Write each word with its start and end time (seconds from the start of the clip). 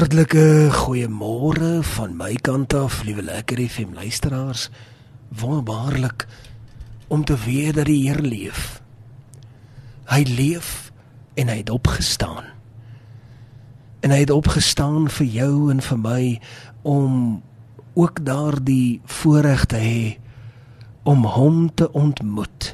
Hartlike 0.00 0.72
goeiemôre 0.72 1.82
van 1.84 2.14
my 2.16 2.30
kant 2.40 2.72
af, 2.72 3.02
liewe 3.04 3.20
lekker 3.20 3.58
FM 3.60 3.90
luisteraars. 3.92 4.70
Wonderbaarlik 5.28 6.24
om 7.12 7.24
te 7.24 7.36
weet 7.36 7.74
dat 7.76 7.84
die 7.84 8.08
Here 8.08 8.22
leef. 8.24 8.80
Hy 10.08 10.22
leef 10.24 10.88
en 11.36 11.52
hy 11.52 11.58
het 11.58 11.74
opgestaan. 11.74 12.48
En 14.00 14.16
hy 14.16 14.22
het 14.22 14.32
opgestaan 14.32 15.10
vir 15.18 15.28
jou 15.36 15.68
en 15.68 15.84
vir 15.90 16.02
my 16.06 16.24
om 16.80 17.20
ook 17.92 18.24
daardie 18.24 19.04
voorreg 19.04 19.68
te 19.68 19.84
hê 19.84 20.02
om 21.04 21.28
hom 21.28 21.66
te 21.76 21.92
ontmoet. 21.92 22.72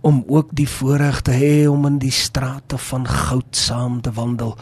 Om 0.00 0.24
ook 0.24 0.56
die 0.56 0.70
voorreg 0.80 1.20
te 1.20 1.36
hê 1.36 1.54
om 1.68 1.84
in 1.92 2.00
die 2.00 2.16
strate 2.24 2.80
van 2.80 3.04
goud 3.04 3.52
saam 3.52 4.00
te 4.00 4.16
wandel 4.16 4.56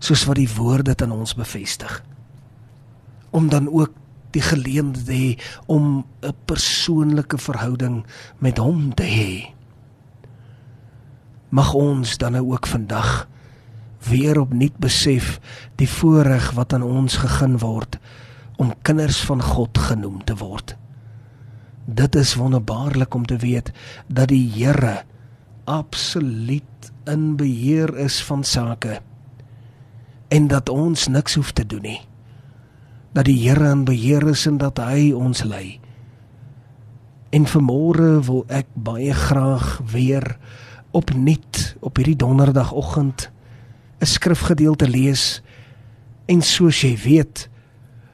soos 0.00 0.24
wat 0.28 0.40
die 0.40 0.50
woord 0.56 0.88
dit 0.90 1.02
aan 1.04 1.12
ons 1.14 1.36
bevestig. 1.36 2.00
Om 3.30 3.48
dan 3.52 3.68
ook 3.68 3.92
die 4.34 4.42
geleentheid 4.42 5.06
te 5.06 5.12
hê 5.12 5.30
om 5.66 6.04
'n 6.22 6.34
persoonlike 6.44 7.38
verhouding 7.38 8.04
met 8.38 8.58
hom 8.58 8.94
te 8.94 9.04
hê. 9.04 9.54
Mag 11.48 11.74
ons 11.74 12.18
dan 12.18 12.32
nou 12.32 12.52
ook 12.52 12.66
vandag 12.66 13.28
weer 14.08 14.40
opnuut 14.40 14.78
besef 14.78 15.40
die 15.76 15.88
voorreg 15.88 16.50
wat 16.50 16.72
aan 16.72 16.82
ons 16.82 17.16
gegee 17.16 17.58
word 17.58 17.98
om 18.56 18.74
kinders 18.82 19.20
van 19.24 19.42
God 19.42 19.78
genoem 19.78 20.24
te 20.24 20.36
word. 20.36 20.76
Dit 21.84 22.14
is 22.14 22.34
wonderbaarlik 22.34 23.14
om 23.14 23.26
te 23.26 23.36
weet 23.36 23.72
dat 24.06 24.28
die 24.28 24.50
Here 24.52 25.02
absoluut 25.64 26.92
in 27.04 27.36
beheer 27.36 27.96
is 27.98 28.22
van 28.24 28.44
sake 28.44 29.00
en 30.30 30.46
dat 30.48 30.68
ons 30.70 31.08
niks 31.10 31.34
hoef 31.34 31.52
te 31.52 31.66
doen 31.66 31.82
nie. 31.82 32.00
Dat 33.12 33.26
die 33.26 33.38
Here 33.42 33.70
in 33.70 33.84
beheer 33.84 34.28
is 34.30 34.46
en 34.46 34.60
dat 34.62 34.78
hy 34.78 35.10
ons 35.12 35.42
lei. 35.42 35.80
En 37.34 37.46
vanmôre 37.46 38.20
wil 38.26 38.44
ek 38.48 38.70
baie 38.74 39.14
graag 39.14 39.80
weer 39.90 40.36
opnuut 40.94 41.76
op 41.80 41.98
hierdie 41.98 42.18
donderdagoggend 42.18 43.30
'n 44.00 44.06
skrifgedeelte 44.06 44.88
lees 44.88 45.42
en 46.26 46.42
soos 46.42 46.80
jy 46.80 46.96
weet 46.96 47.48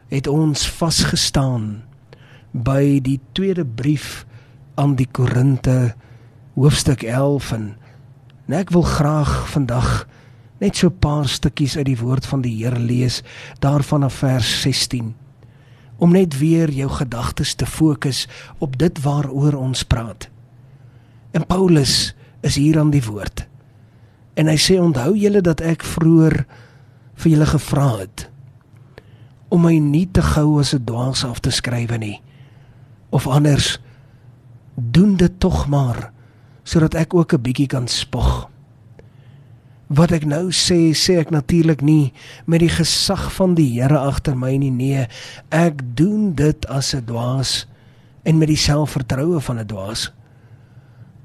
het 0.09 0.27
ons 0.27 0.67
vasgestaan 0.71 1.85
by 2.53 3.01
die 3.03 3.21
tweede 3.33 3.65
brief 3.65 4.27
aan 4.75 4.97
die 4.97 5.09
Korinte 5.13 5.95
hoofstuk 6.55 7.03
11 7.03 7.53
en 7.53 7.77
ek 8.49 8.71
wil 8.71 8.83
graag 8.83 9.49
vandag 9.51 10.07
net 10.59 10.77
so 10.77 10.87
'n 10.89 10.99
paar 10.99 11.29
stukkies 11.29 11.77
uit 11.77 11.87
die 11.87 11.99
woord 11.99 12.27
van 12.27 12.41
die 12.41 12.65
Here 12.65 12.79
lees 12.79 13.23
daarvan 13.61 14.03
af 14.03 14.15
vers 14.15 14.61
16 14.63 15.15
om 15.99 16.13
net 16.13 16.39
weer 16.39 16.71
jou 16.71 16.91
gedagtes 16.91 17.55
te 17.55 17.67
fokus 17.67 18.29
op 18.59 18.79
dit 18.79 19.03
waaroor 19.03 19.55
ons 19.55 19.83
praat. 19.83 20.29
En 21.31 21.47
Paulus 21.47 22.15
is 22.41 22.55
hier 22.55 22.79
aan 22.79 22.91
die 22.91 23.05
woord. 23.05 23.47
En 24.35 24.47
hy 24.47 24.57
sê 24.57 24.77
onthou 24.81 25.17
julle 25.17 25.41
dat 25.41 25.61
ek 25.61 25.83
vroeër 25.83 26.45
vir 27.17 27.31
julle 27.33 27.47
gevra 27.47 27.97
het 27.99 28.31
om 29.49 29.63
my 29.63 29.79
nie 29.79 30.09
te 30.11 30.23
gou 30.23 30.59
as 30.61 30.75
'n 30.75 30.85
dwaas 30.85 31.25
af 31.25 31.41
te 31.41 31.51
skryf 31.51 31.99
nie 31.99 32.21
of 33.11 33.27
anders 33.27 33.79
doen 34.75 35.17
dit 35.17 35.41
tog 35.41 35.67
maar 35.69 36.13
sodat 36.63 36.95
ek 36.95 37.15
ook 37.15 37.33
'n 37.33 37.43
bietjie 37.43 37.67
kan 37.67 37.89
spog. 37.89 38.51
Wat 39.87 40.11
ek 40.11 40.25
nou 40.27 40.51
sê, 40.51 40.91
sê 40.99 41.21
ek 41.23 41.31
natuurlik 41.31 41.83
nie 41.87 42.11
met 42.51 42.59
die 42.65 42.73
gesag 42.73 43.29
van 43.37 43.55
die 43.55 43.69
Here 43.77 44.01
agter 44.03 44.35
my 44.35 44.57
nie. 44.59 44.73
Nee, 44.75 45.07
ek 45.55 45.79
doen 45.95 46.35
dit 46.35 46.67
as 46.67 46.95
'n 46.95 47.07
dwaas 47.07 47.67
en 48.27 48.39
met 48.39 48.49
die 48.49 48.59
selfvertroue 48.59 49.41
van 49.41 49.59
'n 49.59 49.67
dwaas. 49.67 50.11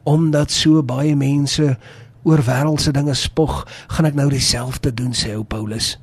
Omdat 0.05 0.51
so 0.51 0.83
baie 0.83 1.16
mense 1.16 1.77
oor 2.23 2.41
wêreldse 2.45 2.91
dinge 2.94 3.13
spog, 3.13 3.66
gaan 3.88 4.05
ek 4.05 4.13
nou 4.13 4.29
dieselfde 4.29 4.93
doen, 4.93 5.13
sê 5.13 5.33
ou 5.33 5.43
Paulus. 5.43 5.97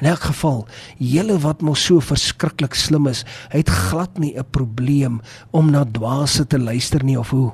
In 0.00 0.06
elk 0.06 0.20
geval, 0.30 0.66
julle 0.96 1.38
wat 1.38 1.60
mos 1.60 1.84
so 1.84 2.00
verskriklik 2.00 2.74
slim 2.74 3.06
is, 3.06 3.24
het 3.48 3.68
glad 3.68 4.18
nie 4.18 4.38
'n 4.38 4.44
probleem 4.50 5.20
om 5.50 5.70
na 5.70 5.84
dwaase 5.84 6.46
te 6.46 6.58
luister 6.58 7.04
nie 7.04 7.18
of 7.18 7.30
hoe. 7.30 7.52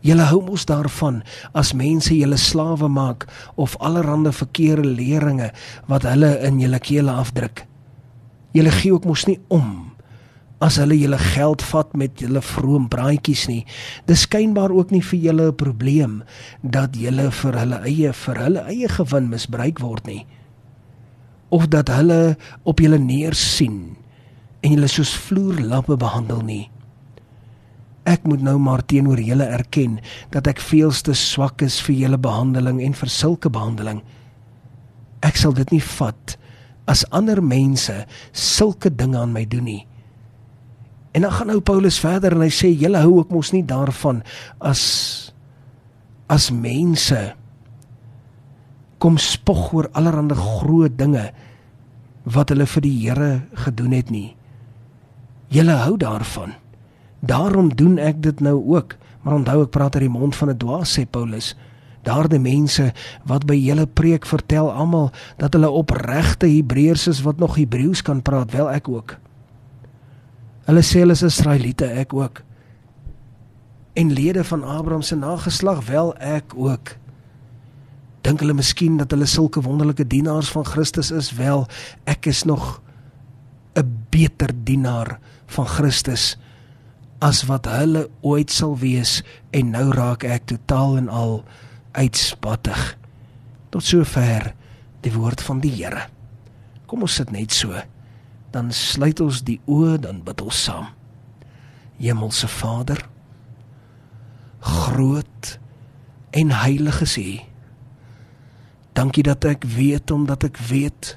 Julle 0.00 0.24
hou 0.30 0.40
mos 0.40 0.64
daarvan 0.64 1.20
as 1.52 1.74
mense 1.76 2.14
julle 2.16 2.38
slawe 2.40 2.88
maak 2.88 3.26
of 3.60 3.76
allerlei 3.84 4.32
verkeerde 4.32 4.88
leringe 4.88 5.50
wat 5.88 6.08
hulle 6.08 6.38
in 6.46 6.60
julle 6.62 6.80
kele 6.80 7.12
afdruk. 7.12 7.66
Julle 8.56 8.72
gee 8.72 8.94
ook 8.94 9.04
mos 9.04 9.26
nie 9.28 9.38
om 9.52 9.90
as 10.60 10.76
hulle 10.80 10.96
julle 10.96 11.18
geld 11.20 11.62
vat 11.70 11.92
met 11.96 12.20
julle 12.20 12.40
vroom 12.44 12.88
braaitjies 12.92 13.46
nie. 13.48 13.62
Dis 14.08 14.26
skynbaar 14.26 14.72
ook 14.72 14.90
nie 14.92 15.02
vir 15.04 15.20
julle 15.20 15.46
'n 15.48 15.56
probleem 15.56 16.22
dat 16.62 16.96
julle 16.96 17.30
vir 17.30 17.58
hulle 17.60 17.78
eie 17.84 18.12
vir 18.12 18.36
hulle 18.44 18.60
eie 18.68 18.88
gewin 18.88 19.28
misbruik 19.28 19.78
word 19.80 20.06
nie. 20.06 20.26
Of 21.50 21.68
dat 21.68 21.88
hulle 21.88 22.36
op 22.64 22.80
julle 22.80 22.98
neersien 22.98 23.96
en 24.62 24.72
julle 24.72 24.88
soos 24.88 25.16
vloerlappe 25.16 25.96
behandel 25.96 26.40
nie. 26.40 26.70
Ek 28.08 28.24
moet 28.24 28.42
nou 28.42 28.56
maar 28.58 28.82
teenoor 28.88 29.20
julle 29.20 29.44
erken 29.44 29.98
dat 30.32 30.48
ek 30.48 30.62
veelste 30.62 31.14
swak 31.14 31.62
is 31.62 31.80
vir 31.84 31.98
julle 32.06 32.20
behandeling 32.20 32.80
en 32.84 32.96
vir 32.96 33.12
sulke 33.12 33.52
behandeling. 33.52 34.00
Ek 35.20 35.36
sal 35.36 35.52
dit 35.56 35.74
nie 35.74 35.84
vat 35.84 36.36
as 36.90 37.04
ander 37.14 37.42
mense 37.44 37.94
sulke 38.32 38.90
dinge 38.90 39.20
aan 39.20 39.34
my 39.34 39.44
doen 39.46 39.68
nie. 39.68 39.82
En 41.12 41.26
dan 41.26 41.34
gaan 41.34 41.50
nou 41.52 41.60
Paulus 41.60 41.98
verder 42.00 42.34
en 42.34 42.44
hy 42.44 42.50
sê 42.54 42.70
julle 42.70 43.02
hou 43.02 43.18
ook 43.18 43.34
mos 43.34 43.52
nie 43.54 43.64
daarvan 43.66 44.22
as 44.58 44.82
as 46.30 46.50
mense 46.54 47.18
kom 49.02 49.16
spog 49.18 49.72
oor 49.74 49.88
allerlei 49.98 50.36
groot 50.38 50.94
dinge 50.98 51.24
wat 52.30 52.52
hulle 52.52 52.68
vir 52.68 52.84
die 52.84 52.96
Here 53.00 53.30
gedoen 53.64 53.96
het 53.96 54.10
nie. 54.12 54.36
Julle 55.50 55.80
hou 55.82 55.96
daarvan. 55.98 56.54
Daarom 57.20 57.76
doen 57.76 57.98
ek 57.98 58.22
dit 58.22 58.40
nou 58.40 58.56
ook. 58.76 58.96
Maar 59.22 59.34
onthou 59.34 59.62
ek 59.62 59.70
praat 59.70 59.94
uit 59.94 60.06
die 60.08 60.12
mond 60.12 60.36
van 60.36 60.50
'n 60.50 60.56
dwaas 60.56 60.98
sê 60.98 61.04
Paulus. 61.04 61.56
Daardie 62.02 62.40
mense 62.40 62.92
wat 63.28 63.44
by 63.44 63.54
julle 63.54 63.86
preek 63.86 64.26
vertel 64.26 64.72
almal 64.72 65.10
dat 65.36 65.52
hulle 65.52 65.68
opregte 65.68 66.46
Hebreërs 66.48 67.06
is 67.06 67.20
wat 67.20 67.36
nog 67.36 67.56
Hebreëus 67.56 68.02
kan 68.02 68.22
praat, 68.22 68.52
wel 68.52 68.70
ek 68.70 68.88
ook. 68.88 69.18
Hulle 70.64 70.82
sê 70.82 71.02
hulle 71.04 71.12
is 71.12 71.22
Israeliete, 71.22 71.84
ek 71.84 72.14
ook. 72.14 72.42
En 73.92 74.12
lede 74.12 74.44
van 74.44 74.64
Abraham 74.64 75.02
se 75.02 75.16
nageslag, 75.16 75.86
wel 75.86 76.14
ek 76.16 76.54
ook. 76.56 76.96
Dink 78.20 78.40
hulle 78.40 78.54
miskien 78.54 78.96
dat 78.96 79.10
hulle 79.10 79.26
sulke 79.26 79.60
wonderlike 79.60 80.06
dienaars 80.06 80.50
van 80.50 80.64
Christus 80.64 81.10
is? 81.10 81.32
Wel, 81.36 81.66
ek 82.04 82.26
is 82.26 82.44
nog 82.44 82.80
'n 83.76 84.06
beter 84.10 84.48
dienaar 84.64 85.18
van 85.46 85.66
Christus 85.66 86.38
as 87.20 87.44
wat 87.48 87.68
hulle 87.68 88.06
ooit 88.24 88.50
sal 88.50 88.78
wees 88.80 89.20
en 89.56 89.74
nou 89.74 89.90
raak 89.92 90.24
ek 90.24 90.48
totaal 90.54 90.96
en 91.02 91.08
al 91.12 91.42
uitspattig 91.92 92.96
tot 93.70 93.84
sover 93.84 94.52
die 95.04 95.12
woord 95.12 95.42
van 95.44 95.60
die 95.62 95.72
Here. 95.72 96.08
Kom 96.88 97.04
ons 97.06 97.20
sit 97.20 97.30
net 97.32 97.54
so. 97.54 97.76
Dan 98.50 98.72
sluit 98.74 99.20
ons 99.22 99.44
die 99.46 99.60
oë 99.70 100.00
dan 100.02 100.24
bid 100.26 100.42
ons 100.42 100.64
saam. 100.66 100.90
Hemelse 102.00 102.48
Vader 102.50 103.04
groot 104.60 105.58
en 106.36 106.52
heilig 106.52 107.00
is 107.06 107.16
U. 107.20 107.30
Dankie 108.96 109.24
dat 109.24 109.44
ek 109.48 109.64
weet 109.64 110.10
omdat 110.12 110.44
ek 110.50 110.60
weet 110.68 111.14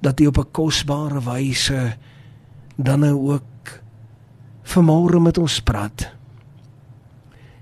dat 0.00 0.20
U 0.20 0.30
op 0.30 0.38
'n 0.38 0.50
kosbare 0.52 1.20
wyse 1.20 1.96
dan 2.76 3.00
nou 3.00 3.32
ook 3.32 3.49
vanmôre 4.70 5.18
met 5.22 5.38
ons 5.38 5.60
praat. 5.66 6.06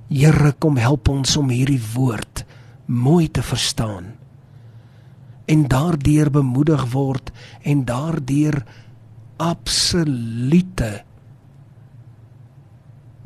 Here 0.09 0.53
kom 0.61 0.77
help 0.81 1.09
ons 1.09 1.37
om 1.41 1.49
hierdie 1.53 1.81
woord 1.95 2.45
mooi 2.89 3.29
te 3.29 3.43
verstaan 3.45 4.15
en 5.49 5.65
daardeur 5.69 6.31
bemoedig 6.33 6.85
word 6.93 7.31
en 7.65 7.85
daardeur 7.89 8.61
absolute 9.41 10.91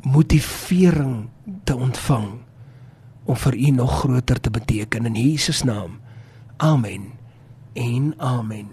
motivering 0.03 1.29
te 1.63 1.75
ontvang 1.75 2.27
om 3.23 3.39
vir 3.39 3.55
u 3.55 3.71
nog 3.71 3.99
groter 4.03 4.39
te 4.39 4.51
beteken 4.51 5.07
in 5.07 5.15
Jesus 5.15 5.63
naam. 5.63 5.99
Amen. 6.57 7.11
En 7.73 8.13
amen. 8.19 8.67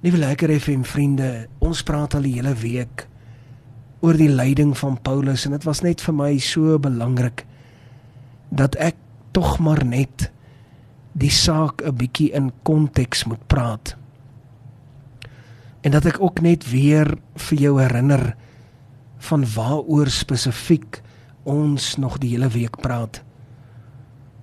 Liewe 0.00 0.18
lekker 0.18 0.54
FM 0.60 0.82
vriende, 0.86 1.48
ons 1.58 1.82
praat 1.82 2.14
al 2.14 2.26
die 2.26 2.38
hele 2.38 2.54
week 2.54 3.08
oor 4.06 4.14
die 4.14 4.30
lyding 4.30 4.70
van 4.78 5.00
Paulus 5.02 5.48
en 5.48 5.56
dit 5.56 5.64
was 5.66 5.82
net 5.82 6.02
vir 6.04 6.14
my 6.14 6.30
so 6.38 6.76
belangrik 6.78 7.42
dat 8.54 8.76
ek 8.78 8.94
tog 9.34 9.56
maar 9.58 9.82
net 9.82 10.28
die 11.18 11.32
saak 11.32 11.82
'n 11.82 11.96
bietjie 11.96 12.30
in 12.30 12.52
konteks 12.62 13.24
moet 13.24 13.42
praat. 13.48 13.96
En 15.82 15.90
dat 15.90 16.06
ek 16.06 16.20
ook 16.20 16.40
net 16.40 16.70
weer 16.70 17.18
vir 17.34 17.58
jou 17.58 17.80
herinner 17.82 18.36
van 19.18 19.44
waaroor 19.54 20.10
spesifiek 20.10 21.02
ons 21.44 21.96
nog 21.96 22.18
die 22.18 22.30
hele 22.30 22.48
week 22.48 22.76
praat. 22.80 23.22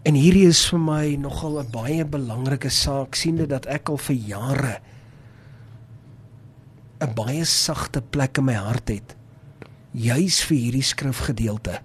En 0.04 0.14
hierdie 0.14 0.48
is 0.48 0.66
vir 0.70 0.80
my 0.80 1.16
nogal 1.16 1.60
'n 1.60 1.72
baie 1.72 2.06
belangrike 2.06 2.70
saak 2.70 3.16
siende 3.16 3.48
dat 3.48 3.66
ek 3.66 3.90
al 3.90 3.98
vir 3.98 4.16
jare 4.16 4.82
'n 7.00 7.14
baie 7.16 7.46
sagte 7.46 8.02
plek 8.02 8.38
in 8.38 8.46
my 8.46 8.54
hart 8.54 8.90
het 8.90 9.16
juis 9.94 10.42
vir 10.50 10.58
hierdie 10.58 10.86
skrifgedeelte. 10.86 11.80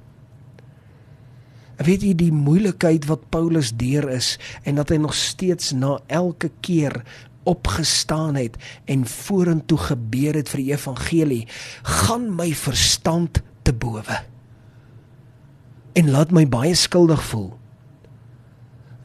Weet 1.78 2.02
jy 2.02 2.14
die 2.18 2.32
moeilikheid 2.34 3.06
wat 3.06 3.28
Paulus 3.30 3.70
deur 3.78 4.08
is 4.10 4.34
en 4.66 4.80
dat 4.80 4.90
hy 4.90 4.98
nog 4.98 5.14
steeds 5.14 5.70
na 5.76 5.98
elke 6.10 6.50
keer 6.64 7.04
opgestaan 7.48 8.34
het 8.34 8.58
en 8.90 9.06
vorentoe 9.08 9.78
gebeur 9.78 10.36
het 10.36 10.50
vir 10.52 10.64
die 10.64 10.72
evangelie, 10.74 11.44
gaan 11.86 12.26
my 12.36 12.50
verstand 12.56 13.40
te 13.62 13.72
bowe. 13.72 14.18
En 15.94 16.10
laat 16.10 16.34
my 16.34 16.44
baie 16.50 16.74
skuldig 16.76 17.22
voel 17.30 17.57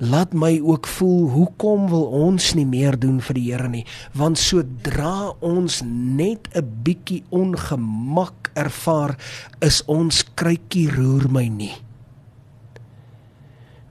laat 0.03 0.33
my 0.35 0.59
ook 0.59 0.88
voel 0.88 1.29
hoekom 1.31 1.88
wil 1.91 2.05
ons 2.27 2.51
nie 2.57 2.65
meer 2.67 2.97
doen 3.00 3.21
vir 3.23 3.38
die 3.38 3.45
Here 3.51 3.69
nie? 3.71 3.85
Want 4.17 4.39
sodra 4.41 5.31
ons 5.39 5.81
net 5.85 6.50
'n 6.51 6.67
bietjie 6.83 7.23
ongemak 7.29 8.51
ervaar 8.55 9.15
is 9.61 9.83
ons 9.88 10.23
kruitjie 10.35 10.89
roer 10.91 11.29
my 11.31 11.47
nie. 11.47 11.75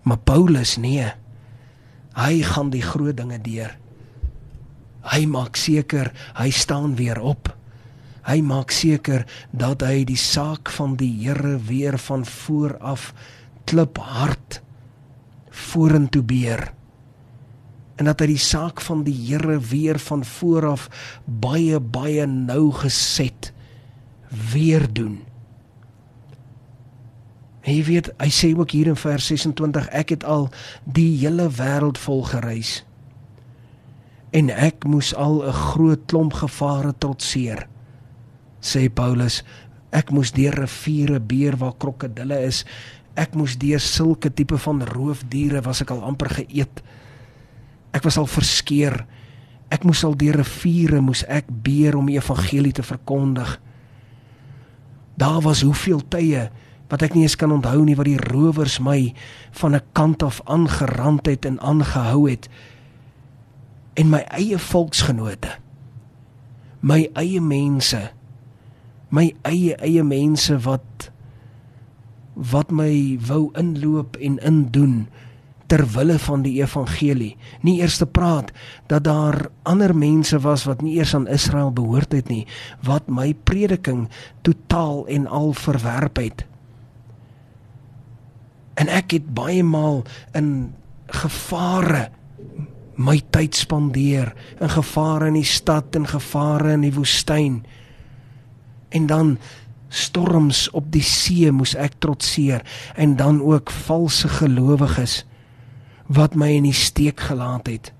Maar 0.03 0.19
Paulus 0.19 0.77
nee. 0.77 1.13
Hy 2.15 2.43
gaan 2.43 2.71
die 2.71 2.83
groot 2.83 3.17
dinge 3.17 3.39
deur. 3.41 3.79
Hy 5.03 5.27
maak 5.27 5.57
seker 5.57 6.13
hy 6.35 6.51
staan 6.51 6.97
weer 6.97 7.21
op. 7.21 7.57
Hy 8.23 8.41
maak 8.41 8.71
seker 8.71 9.25
dat 9.51 9.83
hy 9.83 10.05
die 10.05 10.21
saak 10.21 10.71
van 10.71 10.97
die 10.97 11.11
Here 11.25 11.59
weer 11.59 11.99
van 11.99 12.27
voor 12.27 12.77
af 12.79 13.15
klip 13.65 13.99
hard 13.99 14.42
vorentoe 15.53 16.23
beer 16.25 16.73
en 18.01 18.09
dat 18.09 18.23
hy 18.25 18.33
die 18.33 18.41
saak 18.41 18.81
van 18.83 19.05
die 19.07 19.15
Here 19.15 19.59
weer 19.61 19.99
van 20.01 20.25
vooraf 20.25 20.89
baie 21.27 21.79
baie 21.81 22.27
nou 22.27 22.73
geset 22.73 23.53
weer 24.53 24.87
doen. 24.89 25.21
Hy 27.63 27.77
weet, 27.87 28.09
hy 28.19 28.31
sê 28.33 28.49
ook 28.57 28.73
hier 28.75 28.89
in 28.91 28.99
vers 28.99 29.29
26 29.31 29.91
ek 29.95 30.17
het 30.17 30.25
al 30.25 30.49
die 30.83 31.13
hele 31.21 31.47
wêreld 31.53 32.01
vol 32.01 32.25
gereis 32.33 32.81
en 34.33 34.49
ek 34.51 34.87
moes 34.89 35.13
al 35.15 35.43
'n 35.45 35.53
groot 35.53 36.07
klomp 36.09 36.33
gevare 36.33 36.95
trotseer. 36.99 37.69
Sê 38.61 38.89
Paulus, 38.89 39.43
ek 39.93 40.11
moes 40.11 40.33
deur 40.33 40.55
riviere 40.55 41.21
beer 41.21 41.57
waar 41.57 41.77
krokodille 41.77 42.41
is 42.41 42.65
Ek 43.15 43.35
moes 43.37 43.59
deur 43.61 43.81
sulke 43.81 44.31
tipe 44.33 44.57
van 44.59 44.81
roofdiere 44.89 45.61
was 45.65 45.83
ek 45.85 45.93
al 45.93 46.03
amper 46.07 46.31
geëet. 46.41 46.83
Ek 47.93 48.05
was 48.07 48.17
al 48.17 48.29
verskeer. 48.31 49.03
Ek 49.73 49.85
moes 49.85 50.03
al 50.05 50.17
deur 50.17 50.41
riviere 50.41 51.01
moes 51.05 51.25
ek 51.29 51.49
beer 51.65 51.97
om 51.97 52.09
die 52.09 52.17
evangelie 52.17 52.73
te 52.73 52.85
verkondig. 52.85 53.59
Daar 55.21 55.41
was 55.45 55.63
hoeveel 55.65 56.01
tye 56.09 56.49
wat 56.93 57.05
ek 57.05 57.15
nie 57.17 57.25
eens 57.25 57.39
kan 57.41 57.53
onthou 57.53 57.85
nie 57.85 57.97
wat 57.97 58.09
die 58.09 58.21
rowers 58.21 58.79
my 58.81 59.15
van 59.61 59.75
'n 59.75 59.85
kant 59.93 60.23
af 60.23 60.41
aangerand 60.45 61.27
het 61.27 61.45
en 61.45 61.61
aangehou 61.61 62.29
het. 62.29 62.49
En 63.95 64.11
my 64.11 64.25
eie 64.29 64.59
volksgenote. 64.59 65.49
My 66.81 67.11
eie 67.15 67.41
mense. 67.41 68.11
My 69.09 69.35
eie 69.43 69.77
eie 69.77 70.03
mense 70.03 70.59
wat 70.59 71.12
wat 72.51 72.71
my 72.71 73.19
wou 73.27 73.51
inloop 73.59 74.17
en 74.21 74.39
indoen 74.43 75.07
ter 75.73 75.85
wille 75.95 76.19
van 76.21 76.43
die 76.45 76.59
evangelie. 76.61 77.37
Nie 77.65 77.79
eers 77.81 77.97
te 78.03 78.07
praat 78.07 78.51
dat 78.91 79.07
daar 79.09 79.47
ander 79.63 79.95
mense 79.97 80.37
was 80.45 80.67
wat 80.69 80.83
nie 80.85 80.99
eers 80.99 81.15
aan 81.17 81.31
Israel 81.33 81.73
behoort 81.73 82.13
het 82.13 82.29
nie, 82.29 82.45
wat 82.85 83.09
my 83.09 83.33
prediking 83.49 84.09
totaal 84.45 85.07
en 85.07 85.27
al 85.27 85.53
verwerp 85.57 86.21
het. 86.21 86.45
En 88.77 88.89
ek 88.93 89.17
het 89.17 89.33
baie 89.35 89.65
maal 89.65 90.03
in 90.37 90.75
gevare 91.13 92.11
my 93.01 93.17
tyd 93.33 93.57
spandeer, 93.57 94.35
in 94.61 94.71
gevare 94.71 95.31
in 95.33 95.39
die 95.41 95.49
stad 95.49 95.97
en 95.97 96.07
gevare 96.07 96.75
in 96.77 96.85
die 96.85 96.93
woestyn. 96.95 97.63
En 98.93 99.07
dan 99.09 99.39
storms 99.93 100.67
op 100.73 100.89
die 100.93 101.05
see 101.05 101.51
moes 101.53 101.75
ek 101.77 101.99
trotseer 102.01 102.65
en 102.97 103.17
dan 103.21 103.43
ook 103.45 103.71
valse 103.85 104.29
gelowiges 104.41 105.23
wat 106.13 106.35
my 106.37 106.49
in 106.57 106.67
die 106.67 106.77
steek 106.77 107.21
gelaat 107.29 107.69
het. 107.69 107.93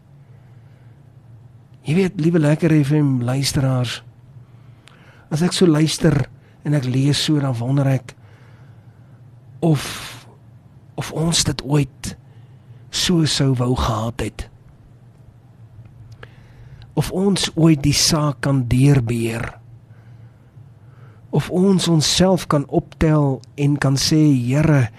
Jy 1.83 1.95
weet, 1.99 2.21
liewe 2.21 2.41
lekker 2.41 2.73
FM 2.85 3.23
luisteraars, 3.27 4.01
as 5.33 5.43
ek 5.43 5.55
so 5.57 5.67
luister 5.67 6.15
en 6.63 6.77
ek 6.79 6.87
lees 6.87 7.21
so 7.25 7.41
dan 7.43 7.57
wonder 7.59 7.89
ek 7.91 8.15
of 9.65 9.85
of 11.01 11.09
ons 11.17 11.41
dit 11.49 11.63
ooit 11.65 12.13
so 12.93 13.25
sou 13.27 13.55
wou 13.57 13.73
gehad 13.79 14.21
het. 14.21 14.45
Of 16.95 17.09
ons 17.17 17.49
ooit 17.57 17.81
die 17.83 17.97
saak 17.97 18.43
kan 18.45 18.67
deurbeer 18.69 19.49
of 21.33 21.49
ons 21.51 21.89
onsself 21.89 22.47
kan 22.47 22.67
optel 22.69 23.41
en 23.57 23.77
kan 23.81 23.97
sê 23.97 24.21
Here 24.37 24.91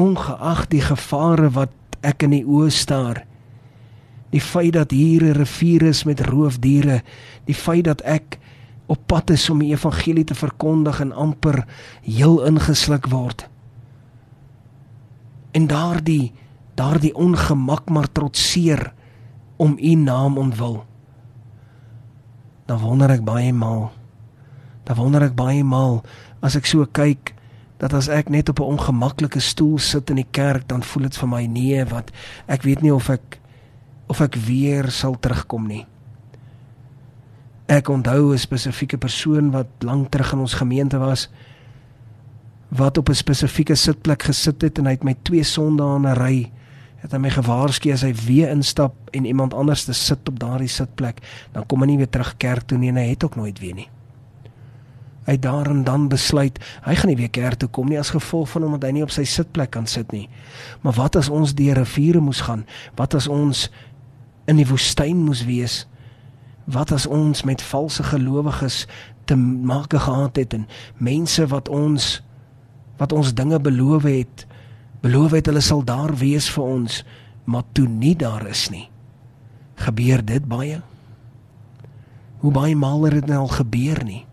ongeag 0.00 0.66
die 0.72 0.80
gevare 0.80 1.50
wat 1.52 1.74
ek 2.00 2.24
in 2.24 2.38
die 2.38 2.46
oë 2.48 2.70
staar 2.72 3.24
die 4.32 4.40
feit 4.40 4.72
dat 4.78 4.94
hier 4.94 5.22
'n 5.22 5.36
rivier 5.36 5.82
is 5.82 6.04
met 6.04 6.20
roofdiere 6.20 7.02
die 7.44 7.54
feit 7.54 7.84
dat 7.84 8.00
ek 8.02 8.38
op 8.90 9.06
pad 9.06 9.30
is 9.30 9.46
om 9.50 9.60
die 9.62 9.70
evangelie 9.70 10.24
te 10.26 10.34
verkondig 10.34 10.98
en 11.00 11.12
amper 11.14 11.62
heel 12.02 12.40
ingesluk 12.46 13.06
word. 13.06 13.46
En 15.54 15.66
daardie 15.70 16.32
daardie 16.74 17.14
ongemak 17.14 17.90
maar 17.90 18.08
trotseer 18.12 18.92
om 19.56 19.76
u 19.78 19.94
naam 19.94 20.38
ontwil 20.38 20.84
dan 22.66 22.78
wonder 22.80 23.10
ek 23.10 23.24
baie 23.26 23.52
maal 23.52 23.90
Dan 24.90 24.98
wonder 24.98 25.22
ek 25.22 25.36
baie 25.38 25.62
maal 25.62 26.00
as 26.42 26.56
ek 26.58 26.66
so 26.66 26.82
kyk 26.82 27.30
dat 27.78 27.92
as 27.94 28.08
ek 28.10 28.26
net 28.26 28.48
op 28.50 28.58
'n 28.58 28.74
ongemaklike 28.74 29.38
stoel 29.38 29.78
sit 29.78 30.10
in 30.10 30.18
die 30.18 30.30
kerk 30.30 30.66
dan 30.66 30.82
voel 30.82 31.06
dit 31.06 31.16
vir 31.16 31.28
my 31.28 31.46
nee 31.46 31.84
wat 31.84 32.10
ek 32.48 32.66
weet 32.66 32.82
nie 32.82 32.90
of 32.90 33.08
ek 33.08 33.38
of 34.08 34.20
ek 34.20 34.34
weer 34.34 34.90
sal 34.90 35.14
terugkom 35.14 35.68
nie. 35.68 35.86
Ek 37.68 37.88
onthou 37.88 38.32
'n 38.34 38.38
spesifieke 38.38 38.98
persoon 38.98 39.52
wat 39.52 39.68
lank 39.78 40.10
terug 40.10 40.32
in 40.32 40.38
ons 40.38 40.54
gemeente 40.54 40.98
was 40.98 41.28
wat 42.68 42.98
op 42.98 43.08
'n 43.08 43.14
spesifieke 43.14 43.74
sitplek 43.74 44.22
gesit 44.22 44.62
het 44.62 44.78
en 44.78 44.86
hy 44.86 44.90
het 44.90 45.04
my 45.04 45.14
twee 45.22 45.44
sondae 45.44 45.96
in 45.96 46.06
'n 46.06 46.18
ry 46.18 46.52
het 46.96 47.12
hy 47.12 47.18
my 47.18 47.30
gewaarsku 47.30 47.92
as 47.92 48.02
hy 48.02 48.12
weer 48.26 48.50
instap 48.50 48.94
en 49.12 49.24
iemand 49.24 49.54
anders 49.54 49.84
te 49.84 49.92
sit 49.92 50.28
op 50.28 50.38
daardie 50.38 50.68
sitplek 50.68 51.22
dan 51.52 51.66
kom 51.66 51.80
hy 51.80 51.86
nie 51.86 51.96
weer 51.96 52.10
terug 52.10 52.36
kerk 52.36 52.66
toe 52.66 52.78
nie 52.78 52.88
en 52.88 52.96
hy 52.96 53.08
het 53.10 53.24
ook 53.24 53.36
nooit 53.36 53.58
weer 53.58 53.74
nie 53.74 53.88
hy 55.30 55.36
daarin 55.38 55.84
dan 55.86 56.08
besluit 56.10 56.58
hy 56.82 56.96
gaan 56.98 57.12
nie 57.12 57.18
weer 57.20 57.30
kerk 57.30 57.60
toe 57.62 57.68
kom 57.70 57.90
nie 57.90 58.00
as 58.00 58.10
gevolg 58.14 58.50
van 58.50 58.66
omdat 58.66 58.88
hy 58.88 58.96
nie 58.96 59.06
op 59.06 59.14
sy 59.14 59.24
sitplek 59.28 59.70
kan 59.76 59.86
sit 59.86 60.10
nie. 60.14 60.26
Maar 60.82 60.96
wat 60.98 61.20
as 61.20 61.30
ons 61.30 61.54
deur 61.54 61.78
riviere 61.78 62.22
moes 62.24 62.42
gaan? 62.46 62.66
Wat 62.98 63.14
as 63.14 63.28
ons 63.30 63.68
in 64.50 64.58
die 64.58 64.66
woestyn 64.66 65.22
moes 65.28 65.44
wees? 65.46 65.84
Wat 66.70 66.92
as 66.94 67.06
ons 67.06 67.44
met 67.46 67.62
valse 67.62 68.02
gelowiges 68.10 68.84
te 69.30 69.38
maak 69.38 69.94
gehad 69.94 70.42
het 70.42 70.54
en 70.58 70.66
mense 70.98 71.46
wat 71.52 71.70
ons 71.70 72.18
wat 73.00 73.14
ons 73.16 73.32
dinge 73.32 73.56
beloof 73.64 74.04
het, 74.04 74.42
beloof 75.00 75.32
het 75.38 75.46
hulle 75.48 75.62
sal 75.64 75.80
daar 75.88 76.12
wees 76.20 76.50
vir 76.52 76.66
ons, 76.66 76.98
maar 77.48 77.64
toe 77.72 77.86
nie 77.88 78.12
daar 78.12 78.44
is 78.50 78.66
nie. 78.68 78.90
Gebeur 79.80 80.20
dit 80.20 80.44
baie? 80.44 80.82
Hoe 82.44 82.52
baie 82.52 82.76
maal 82.76 83.06
het 83.08 83.22
dit 83.22 83.30
nou 83.32 83.46
al 83.46 83.54
gebeur 83.54 84.02
nie? 84.04 84.26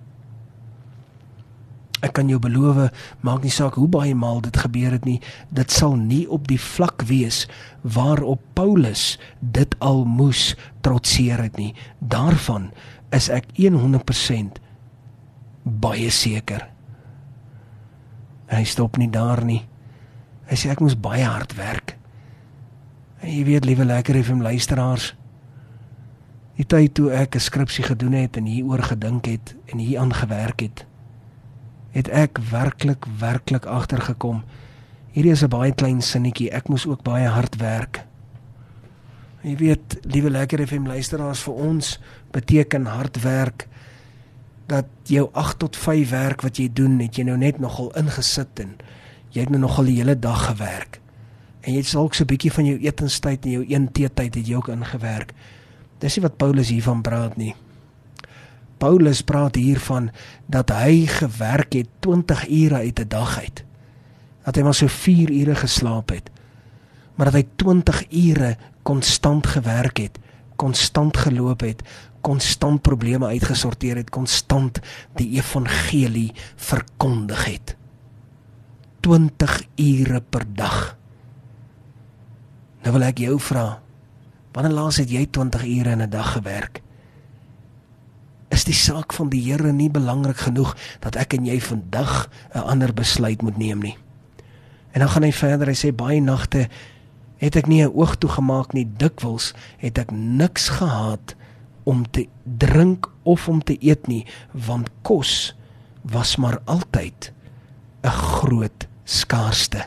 Ek 2.06 2.14
kan 2.14 2.30
jou 2.30 2.38
beloof, 2.40 2.92
maak 3.26 3.42
nie 3.42 3.54
saak 3.54 3.80
hoe 3.80 3.88
baie 3.90 4.14
maal 4.16 4.42
dit 4.46 4.58
gebeur 4.58 4.94
het 4.94 5.06
nie, 5.06 5.18
dit 5.50 5.72
sal 5.74 5.96
nie 5.98 6.28
op 6.30 6.46
die 6.48 6.60
vlak 6.62 7.02
wees 7.10 7.48
waarop 7.82 8.42
Paulus 8.54 9.18
dit 9.42 9.74
al 9.82 10.06
moes 10.06 10.52
trotseer 10.86 11.42
het 11.48 11.58
nie. 11.58 11.74
Daarvan 12.00 12.70
is 13.16 13.32
ek 13.34 13.50
100% 13.58 14.62
baie 15.64 16.10
seker. 16.14 16.68
Hy 18.48 18.64
stop 18.64 18.98
nie 19.02 19.10
daar 19.12 19.42
nie. 19.44 19.64
Hy 20.48 20.56
sê 20.56 20.70
ek 20.72 20.84
moes 20.84 20.96
baie 20.96 21.26
hard 21.26 21.58
werk. 21.58 21.98
En 23.20 23.32
jy 23.34 23.44
weet, 23.48 23.66
liewe 23.66 23.88
lekker 23.88 24.20
FM 24.22 24.44
luisteraars, 24.46 25.16
die 26.58 26.66
tyd 26.66 26.94
toe 26.94 27.10
ek 27.12 27.36
'n 27.36 27.40
skripsie 27.40 27.84
gedoen 27.84 28.14
het 28.14 28.38
en 28.38 28.46
hieroor 28.46 28.84
gedink 28.84 29.26
het 29.26 29.56
en 29.66 29.78
hier 29.78 30.00
aangewerk 30.00 30.62
het, 30.62 30.86
het 31.98 32.10
ek 32.14 32.38
werklik 32.52 33.06
werklik 33.20 33.66
agtergekom. 33.66 34.44
Hierdie 35.16 35.34
is 35.34 35.44
'n 35.44 35.50
baie 35.50 35.74
klein 35.74 36.02
sinnetjie. 36.02 36.52
Ek 36.52 36.70
moes 36.70 36.86
ook 36.86 37.04
baie 37.04 37.28
hard 37.28 37.56
werk. 37.58 38.06
Jy 39.42 39.56
weet, 39.56 39.98
liewe 40.02 40.30
lekker 40.30 40.68
FM 40.68 40.88
luisteraars, 40.88 41.40
vir 41.40 41.54
ons 41.54 42.00
beteken 42.32 42.86
hard 42.86 43.22
werk 43.22 43.68
dat 44.68 44.86
jou 45.04 45.30
8 45.32 45.60
tot 45.60 45.76
5 45.76 46.10
werk 46.10 46.42
wat 46.42 46.58
jy 46.58 46.70
doen, 46.74 47.00
het 47.00 47.16
jy 47.16 47.24
nou 47.24 47.38
net 47.38 47.60
nogal 47.60 47.92
ingesit 47.96 48.60
en 48.60 48.76
jy 49.32 49.42
het 49.42 49.50
nou 49.50 49.62
nogal 49.62 49.86
die 49.86 49.98
hele 49.98 50.20
dag 50.20 50.46
gewerk. 50.46 51.00
En 51.62 51.74
jy 51.74 51.80
het 51.80 51.92
dalk 51.92 52.14
so 52.14 52.24
'n 52.24 52.28
bietjie 52.28 52.52
van 52.52 52.66
jou 52.66 52.78
etenstyd 52.78 53.46
en 53.46 53.52
jou 53.52 53.66
een 53.68 53.92
teetyd 53.92 54.36
het 54.36 54.48
jy 54.48 54.56
ook 54.56 54.68
ingewerk. 54.68 55.34
Dis 56.00 56.16
nie 56.16 56.24
wat 56.24 56.38
Paulus 56.38 56.70
hiervan 56.70 57.02
praat 57.02 57.38
nie. 57.38 57.56
Paulus 58.78 59.22
praat 59.22 59.56
hiervan 59.56 60.10
dat 60.46 60.70
hy 60.70 61.06
gewerk 61.10 61.74
het 61.74 61.90
20 62.00 62.48
ure 62.48 62.76
uit 62.76 63.00
'n 63.00 63.08
dag 63.08 63.40
uit. 63.40 63.64
Dat 64.44 64.56
hy 64.56 64.62
maar 64.62 64.74
so 64.74 64.88
4 64.88 65.32
ure 65.32 65.56
geslaap 65.56 66.10
het. 66.10 66.30
Maar 67.16 67.32
dat 67.32 67.34
hy 67.34 67.48
20 67.56 68.12
ure 68.12 68.58
konstant 68.84 69.48
gewerk 69.48 69.98
het, 69.98 70.20
konstant 70.56 71.18
geloop 71.18 71.60
het, 71.60 71.82
konstant 72.22 72.82
probleme 72.82 73.26
uitgesorteer 73.26 73.96
het, 73.96 74.10
konstant 74.10 74.80
die 75.16 75.30
evangelie 75.38 76.34
verkondig 76.56 77.46
het. 77.46 77.76
20 79.00 79.64
ure 79.76 80.22
per 80.22 80.46
dag. 80.54 80.98
Nou 82.84 82.94
wil 82.94 83.08
ek 83.08 83.18
jou 83.18 83.40
vra, 83.40 83.82
wanneer 84.54 84.74
laas 84.74 84.98
het 84.98 85.10
jy 85.10 85.26
20 85.26 85.64
ure 85.64 85.92
in 85.92 86.02
'n 86.02 86.10
dag 86.10 86.32
gewerk? 86.32 86.82
Is 88.50 88.64
die 88.64 88.76
saak 88.76 89.14
van 89.14 89.30
die 89.30 89.42
Here 89.42 89.72
nie 89.72 89.90
belangrik 89.90 90.38
genoeg 90.38 90.76
dat 91.00 91.16
ek 91.16 91.34
en 91.34 91.46
jy 91.46 91.60
vandag 91.60 92.30
'n 92.54 92.60
ander 92.60 92.94
besluit 92.94 93.42
moet 93.42 93.58
neem 93.58 93.80
nie? 93.80 93.98
En 94.92 95.00
dan 95.00 95.10
gaan 95.10 95.24
hy 95.24 95.32
verder, 95.32 95.68
hy 95.68 95.76
sê 95.76 95.92
baie 95.96 96.22
nagte 96.22 96.70
het 97.38 97.56
ek 97.56 97.68
nie 97.68 97.84
'n 97.84 97.94
oog 97.94 98.16
toegemaak 98.18 98.74
nie, 98.74 98.88
dikwels 98.98 99.54
het 99.78 99.98
ek 99.98 100.12
niks 100.12 100.70
gehad 100.70 101.36
om 101.84 102.10
te 102.12 102.28
drink 102.44 103.12
of 103.24 103.48
om 103.48 103.64
te 103.64 103.78
eet 103.80 104.08
nie, 104.08 104.26
want 104.52 104.90
kos 105.02 105.56
was 106.02 106.36
maar 106.36 106.60
altyd 106.66 107.32
'n 108.04 108.10
groot 108.10 108.88
skaarste. 109.04 109.86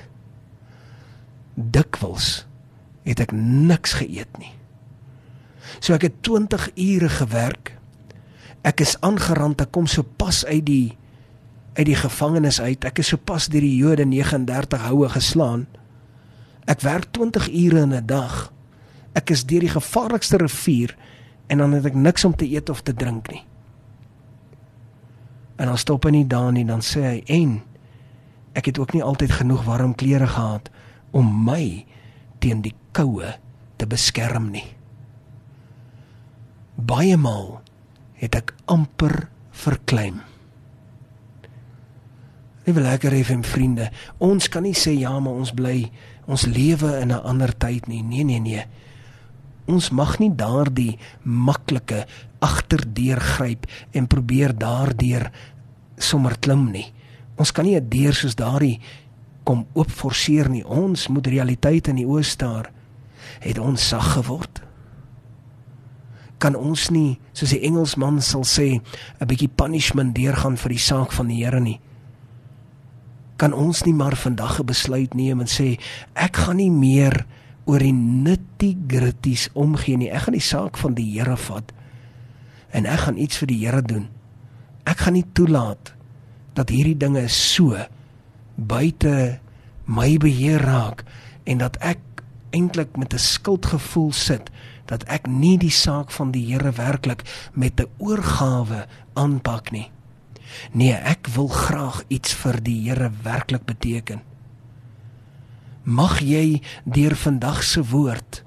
Dikwels 1.55 2.47
het 3.03 3.21
ek 3.21 3.33
niks 3.33 3.93
geëet 3.93 4.39
nie. 4.39 4.53
So 5.81 5.95
ek 5.95 6.03
het 6.03 6.23
20 6.23 6.71
ure 6.75 7.09
gewerk. 7.09 7.70
Ek 8.67 8.83
is 8.85 8.97
aangerand, 9.01 9.61
ek 9.61 9.73
kom 9.73 9.87
so 9.89 10.05
pas 10.05 10.45
uit 10.45 10.65
die 10.67 10.89
uit 11.79 11.87
die 11.87 11.97
gevangenis 11.97 12.59
uit. 12.61 12.85
Ek 12.85 12.99
is 13.01 13.13
so 13.13 13.17
pas 13.17 13.47
deur 13.49 13.63
die 13.65 13.77
Jode 13.79 14.05
39 14.05 14.83
houe 14.89 15.09
geslaan. 15.09 15.69
Ek 16.69 16.83
werk 16.85 17.13
20 17.17 17.49
ure 17.49 17.85
in 17.87 17.95
'n 17.95 18.07
dag. 18.07 18.53
Ek 19.15 19.31
is 19.31 19.47
deur 19.47 19.61
die 19.61 19.73
gevaarlikste 19.73 20.37
rivier 20.37 20.97
en 21.49 21.59
dan 21.59 21.73
het 21.73 21.87
ek 21.87 21.95
niks 21.95 22.25
om 22.25 22.37
te 22.37 22.47
eet 22.47 22.69
of 22.71 22.83
te 22.83 22.95
drink 22.95 23.31
nie. 23.31 23.45
En 25.57 25.67
dan 25.67 25.79
stop 25.79 26.05
hy 26.05 26.11
nie 26.11 26.27
daar 26.27 26.53
nie, 26.53 26.65
dan 26.65 26.81
sê 26.81 27.03
hy 27.03 27.23
en 27.27 27.63
ek 28.55 28.67
het 28.67 28.79
ook 28.79 28.93
nie 28.93 29.03
altyd 29.03 29.31
genoeg 29.31 29.65
warm 29.65 29.95
klere 29.95 30.27
gehad 30.27 30.71
om 31.11 31.45
my 31.45 31.87
teen 32.39 32.63
die 32.63 32.75
koue 32.93 33.35
te 33.77 33.87
beskerm 33.87 34.51
nie. 34.51 34.67
Baie 36.77 37.17
maal 37.17 37.61
het 38.21 38.37
ek 38.37 38.55
amper 38.71 39.29
verkleim. 39.51 40.21
Liewe 42.67 42.85
lekker 42.85 43.17
FM 43.25 43.43
vriende, 43.43 43.89
ons 44.19 44.49
kan 44.49 44.63
nie 44.63 44.77
sê 44.77 44.93
ja, 44.93 45.17
maar 45.19 45.41
ons 45.41 45.55
bly 45.57 45.91
ons 46.31 46.47
lewe 46.47 47.01
in 47.01 47.11
'n 47.11 47.25
ander 47.25 47.57
tyd 47.57 47.89
nie. 47.89 48.03
Nee, 48.03 48.25
nee, 48.25 48.39
nee 48.39 48.65
ons 49.71 49.91
mag 49.95 50.17
nie 50.21 50.31
daardie 50.35 50.99
maklike 51.23 52.05
agterdeur 52.43 53.21
gryp 53.37 53.69
en 53.97 54.09
probeer 54.11 54.55
daardeur 54.57 55.29
sommer 56.01 56.37
klim 56.41 56.71
nie. 56.73 56.89
Ons 57.41 57.53
kan 57.53 57.65
nie 57.65 57.77
'n 57.77 57.89
deur 57.89 58.15
soos 58.15 58.35
daardie 58.35 58.81
kom 59.45 59.67
oop 59.75 59.91
forceer 59.91 60.49
nie. 60.49 60.65
Ons 60.65 61.09
moet 61.09 61.27
realiteit 61.27 61.89
in 61.89 61.97
die 61.97 62.07
oë 62.07 62.25
staar. 62.25 62.71
Het 63.41 63.59
ons 63.59 63.89
sag 63.89 64.13
geword? 64.13 64.61
Kan 66.41 66.57
ons 66.57 66.89
nie, 66.91 67.19
soos 67.37 67.53
die 67.53 67.61
Engelsman 67.69 68.23
sal 68.25 68.47
sê, 68.49 68.81
'n 69.21 69.27
bietjie 69.29 69.49
punishment 69.49 70.15
deurgaan 70.17 70.57
vir 70.57 70.71
die 70.73 70.79
saak 70.79 71.13
van 71.13 71.29
die 71.29 71.45
Here 71.45 71.61
nie? 71.61 71.81
Kan 73.37 73.53
ons 73.53 73.85
nie 73.85 73.93
maar 73.93 74.17
vandag 74.17 74.61
'n 74.61 74.67
besluit 74.67 75.15
neem 75.15 75.41
en 75.41 75.47
sê 75.47 75.79
ek 76.15 76.37
gaan 76.37 76.57
nie 76.57 76.71
meer 76.71 77.27
oor 77.67 77.79
die 77.79 77.93
nitty-gritties 77.93 79.49
omgee 79.55 79.97
nie. 79.97 80.11
Ek 80.11 80.23
gaan 80.23 80.35
die 80.35 80.41
saak 80.41 80.77
van 80.77 80.95
die 80.95 81.07
Here 81.13 81.37
vat 81.37 81.73
en 82.73 82.87
ek 82.87 83.01
gaan 83.07 83.19
iets 83.19 83.39
vir 83.39 83.47
die 83.47 83.61
Here 83.67 83.83
doen. 83.83 84.09
Ek 84.87 84.99
gaan 85.05 85.15
nie 85.19 85.27
toelaat 85.35 85.95
dat 86.55 86.71
hierdie 86.71 86.99
dinge 86.99 87.29
so 87.29 87.77
buite 88.57 89.41
my 89.87 90.17
beheer 90.19 90.63
raak 90.63 91.05
en 91.45 91.59
dat 91.59 91.79
ek 91.81 91.99
eintlik 92.55 92.97
met 92.97 93.15
'n 93.15 93.19
skuldgevoel 93.19 94.13
sit 94.13 94.51
dat 94.91 95.07
ek 95.07 95.29
nie 95.31 95.57
die 95.59 95.73
saak 95.73 96.11
van 96.11 96.33
die 96.35 96.43
Here 96.51 96.73
werklik 96.75 97.23
met 97.55 97.81
'n 97.81 97.89
oorgawe 97.99 98.87
aanpak 99.15 99.71
nie. 99.71 99.91
Nee, 100.73 100.93
ek 100.93 101.27
wil 101.35 101.49
graag 101.49 102.03
iets 102.09 102.35
vir 102.35 102.61
die 102.63 102.89
Here 102.89 103.11
werklik 103.23 103.65
beteken. 103.65 104.21
Mag 105.83 106.21
jy 106.21 106.63
deur 106.85 107.17
vandag 107.17 107.63
se 107.63 107.83
woord 107.83 108.45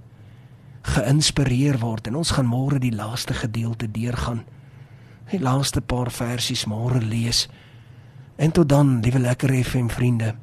geïnspireer 0.83 1.79
word 1.79 2.07
en 2.07 2.15
ons 2.15 2.31
gaan 2.31 2.45
môre 2.45 2.79
die 2.79 2.91
laaste 2.91 3.33
gedeelte 3.33 3.87
deurgaan. 3.91 4.43
Die 5.31 5.39
laaste 5.39 5.81
paar 5.81 6.11
versies 6.11 6.65
môre 6.65 6.99
lees. 7.01 7.47
En 8.35 8.51
tot 8.51 8.69
dan, 8.69 8.99
liewe 9.01 9.19
lekker 9.19 9.63
FM 9.63 9.87
vriende, 9.87 10.35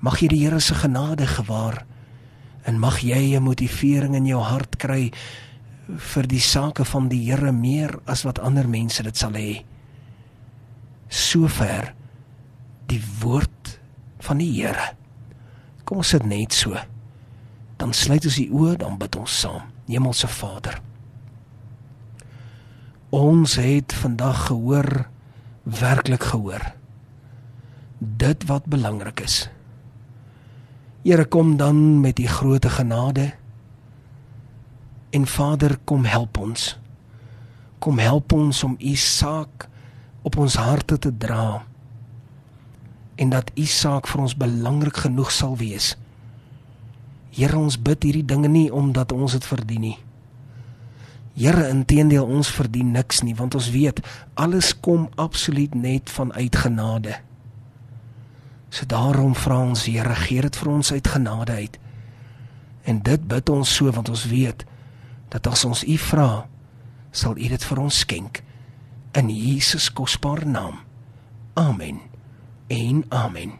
mag 0.00 0.18
jy 0.20 0.28
die 0.28 0.42
Here 0.44 0.60
se 0.60 0.74
genade 0.74 1.26
gewaar 1.26 1.84
en 2.66 2.80
mag 2.82 2.98
jy 3.00 3.36
'n 3.36 3.42
motivering 3.42 4.14
in 4.14 4.26
jou 4.26 4.42
hart 4.42 4.76
kry 4.76 5.12
vir 5.86 6.26
die 6.26 6.42
sake 6.42 6.84
van 6.84 7.08
die 7.08 7.30
Here 7.30 7.52
meer 7.52 7.98
as 8.06 8.24
wat 8.26 8.38
ander 8.42 8.68
mense 8.68 9.02
dit 9.02 9.16
sal 9.16 9.32
hê. 9.32 9.64
Sover 11.08 11.94
die 12.90 13.02
woord 13.20 13.78
van 14.26 14.38
die 14.38 14.50
Here. 14.50 14.96
Kom 15.84 15.98
ons 16.02 16.08
sit 16.08 16.26
net 16.26 16.52
so. 16.52 16.74
Dan 17.78 17.92
sluit 17.92 18.24
ons 18.24 18.38
die 18.40 18.50
oë, 18.50 18.76
dan 18.76 18.98
bid 18.98 19.16
ons 19.16 19.40
saam. 19.40 19.70
Hemelse 19.86 20.26
Vader. 20.26 20.80
Ons 23.14 23.54
het 23.62 23.92
vandag 23.94 24.46
gehoor, 24.48 25.06
werklik 25.62 26.22
gehoor. 26.32 26.72
Dit 27.98 28.48
wat 28.50 28.66
belangrik 28.66 29.20
is. 29.20 29.46
Here 31.06 31.24
kom 31.24 31.56
dan 31.56 32.00
met 32.00 32.18
u 32.18 32.26
groote 32.26 32.70
genade. 32.70 33.32
En 35.10 35.26
Vader, 35.26 35.78
kom 35.84 36.04
help 36.04 36.38
ons. 36.38 36.78
Kom 37.78 37.98
help 37.98 38.32
ons 38.32 38.62
om 38.64 38.74
u 38.78 38.94
saak 38.94 39.68
op 40.22 40.36
ons 40.36 40.54
harte 40.54 40.98
te 40.98 41.16
dra 41.16 41.62
en 43.14 43.28
dat 43.28 43.50
u 43.54 43.64
saak 43.64 44.08
vir 44.10 44.20
ons 44.20 44.34
belangrik 44.36 44.96
genoeg 44.96 45.30
sal 45.32 45.54
wees. 45.56 45.94
Here, 47.30 47.54
ons 47.56 47.78
bid 47.78 48.02
hierdie 48.02 48.26
dinge 48.26 48.50
nie 48.50 48.66
omdat 48.72 49.14
ons 49.14 49.32
dit 49.32 49.46
verdien 49.46 49.86
nie. 49.86 49.94
Here, 51.38 51.68
inteendeel 51.70 52.26
ons 52.26 52.50
verdien 52.50 52.90
niks 52.92 53.22
nie, 53.22 53.36
want 53.38 53.54
ons 53.54 53.70
weet 53.70 54.02
alles 54.34 54.74
kom 54.80 55.06
absoluut 55.14 55.74
net 55.74 56.10
vanuit 56.10 56.56
genade. 56.66 57.14
So 58.76 58.84
daarom 58.84 59.32
vra 59.34 59.62
ons, 59.64 59.86
Here, 59.88 60.14
gee 60.26 60.42
dit 60.44 60.56
vir 60.60 60.68
ons 60.68 60.92
uit 60.92 61.08
genade 61.08 61.52
uit. 61.52 61.78
En 62.84 63.00
dit 63.02 63.28
bid 63.28 63.48
ons 63.48 63.76
so 63.76 63.90
want 63.90 64.10
ons 64.12 64.26
weet 64.28 64.66
dat 65.32 65.48
as 65.48 65.64
ons 65.64 65.80
U 65.84 65.96
vra, 66.10 66.46
sal 67.10 67.38
U 67.40 67.48
dit 67.48 67.64
vir 67.64 67.80
ons 67.80 68.02
skenk 68.04 68.42
in 69.16 69.32
Jesus 69.32 69.88
kosbare 69.92 70.44
naam. 70.44 70.84
Amen. 71.56 72.04
en 72.68 73.04
amen. 73.08 73.58